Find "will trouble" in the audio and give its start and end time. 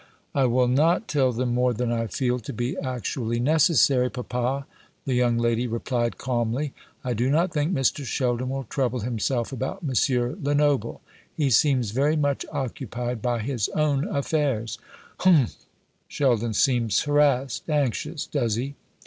8.49-9.01